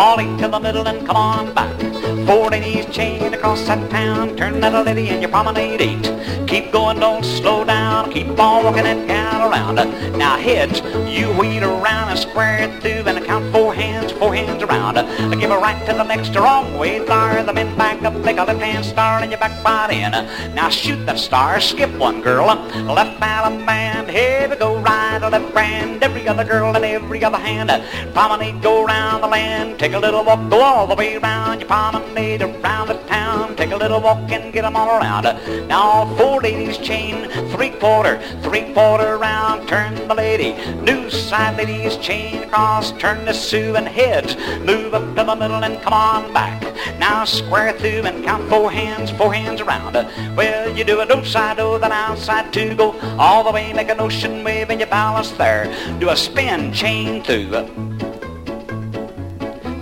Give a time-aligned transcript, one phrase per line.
[0.00, 1.78] Fall into the middle and come on back.
[2.26, 4.34] Four ladies chain across that town.
[4.34, 6.48] Turn that lady and you promenade eight.
[6.48, 8.10] Keep going, don't slow down.
[8.10, 9.74] Keep on walking and count around.
[10.16, 14.62] Now heads, you wheel around and square it through and count four hands, four hands
[14.62, 14.94] around.
[15.38, 17.00] Give a right to the next wrong way.
[17.00, 20.12] There, the men back up, make a left hand star and you back right in.
[20.54, 22.46] Now shoot that star, skip one girl.
[22.46, 26.02] Left allemande, here we go, right left grand.
[26.02, 27.70] Every other girl and every other hand.
[28.14, 29.78] Promenade, go round the land.
[29.78, 31.60] Take a little walk, go all the way round.
[31.60, 33.56] You promenade around the town.
[33.56, 35.24] Take a little walk and get 'em all around.
[35.68, 39.68] Now four ladies chain, three quarter, three quarter round.
[39.68, 42.92] Turn the lady, new side ladies chain across.
[42.92, 44.36] Turn the Sue and heads.
[44.64, 46.62] Move up to the middle and come on back.
[46.98, 49.94] Now square through and count four hands, four hands around.
[50.36, 52.74] Well, you do a do side, do oh, then outside two.
[52.74, 55.64] Go all the way, make an ocean wave and you balance there.
[55.98, 57.89] Do a spin, chain through.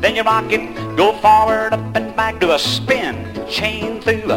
[0.01, 4.29] Then you rock it, go forward, up and back, do a spin, chain through.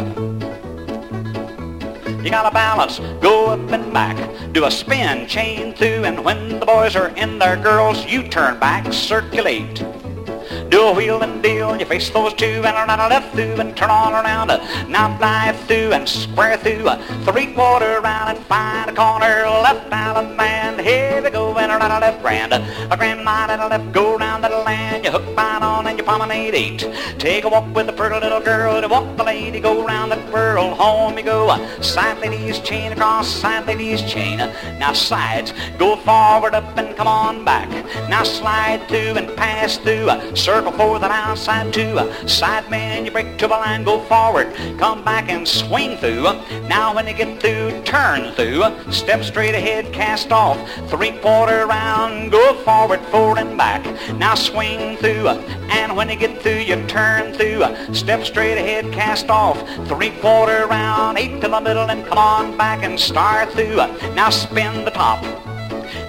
[2.22, 4.16] You gotta balance, go up and back,
[4.52, 8.58] do a spin, chain through, and when the boys are in their girls, you turn
[8.60, 9.84] back, circulate.
[10.68, 13.76] Do a wheel and deal, you face those two and run a left through and
[13.76, 14.48] turn on around.
[14.88, 16.88] Now fly through and square through,
[17.24, 22.00] three quarter round and find a corner, left allemande, here we go and run a
[22.00, 22.52] left grand.
[22.52, 24.91] A grand line and a left, go round the land,
[26.02, 26.80] you promenade eight.
[27.18, 30.16] Take a walk with the pretty little girl, to walk the lady, go round the
[30.32, 31.48] whirl, home you go.
[31.48, 34.38] Uh, side ladies chain across, side ladies chain.
[34.78, 37.68] Now sides, go forward up and come on back.
[38.08, 41.98] Now slide through and pass through, uh, circle for the outside two.
[41.98, 46.24] Uh, side man, you break to the line, go forward, come back and swing through.
[46.68, 48.64] Now when you get through, turn through.
[48.92, 50.58] Step straight ahead, cast off.
[50.88, 53.82] Three quarter round, go forward, forward and back.
[54.16, 55.28] Now swing through.
[55.72, 57.64] And when you get through, you turn through.
[57.94, 59.58] Step straight ahead, cast off.
[59.86, 63.76] Three quarter round, eight to the middle and come on back and start through.
[64.14, 65.51] Now spin the top.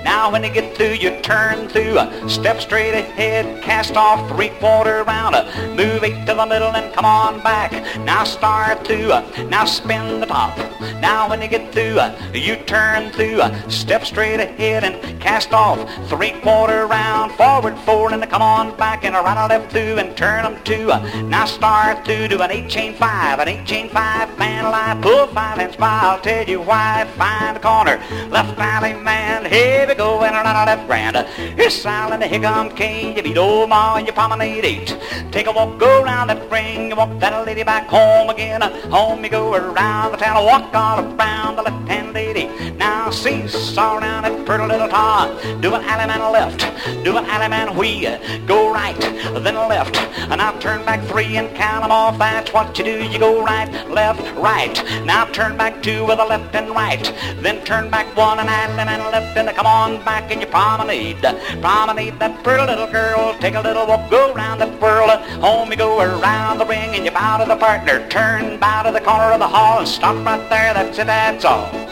[0.04, 1.98] Now when you get through, you turn through.
[2.30, 5.36] Step straight ahead, cast off three quarter round.
[5.76, 7.72] Move eight to the middle and come on back.
[8.00, 9.10] Now start through.
[9.50, 10.58] Now spin the top.
[11.02, 12.00] Now when you get through,
[12.40, 13.42] you turn through.
[13.70, 15.80] Step straight ahead and cast off
[16.10, 17.32] three quarter round.
[17.34, 20.88] Forward, forward, and come on back and right left through and turn them two.
[21.28, 25.02] Now start through to an eight chain five, an eight chain five man alive.
[25.02, 26.00] Pull five and spy.
[26.04, 27.06] I'll tell you why.
[27.18, 27.98] Find the corner.
[28.30, 29.23] Left allemande.
[29.46, 31.28] Here we go and around left grand.
[31.58, 33.16] You're silent, here come Kane.
[33.16, 34.98] You beat old Ma and you promenade eight.
[35.32, 36.90] Take a walk, go round that ring.
[36.90, 38.62] You walk that lady back home again.
[38.62, 40.44] Home you go around the town.
[40.46, 42.48] Walk all around the left-hand lady.
[42.72, 45.30] Now seesaw around that pretty little tar.
[45.62, 46.62] Do an allemande left.
[47.04, 48.20] Do an alley man wheel.
[48.46, 49.96] Go right, then left.
[49.98, 52.18] And now turn back three and count them off.
[52.18, 53.04] That's what you do.
[53.04, 54.74] You go right, left, right.
[55.06, 57.04] Now turn back two with a left and right.
[57.42, 59.38] Then turn back one and allemande left.
[59.38, 61.22] And come on back and you promenade.
[61.62, 63.36] Promenade that pretty little girl.
[63.40, 65.10] Take a little walk, go round that whirl.
[65.42, 68.08] Home you go around the ring and you bow to the partner.
[68.10, 70.74] Turn, bow to the corner of the hall and stop right there.
[70.74, 71.83] That's it, that's all.